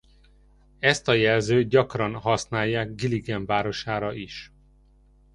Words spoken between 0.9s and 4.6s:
a jelzőt gyakran használják Gillingham városára is.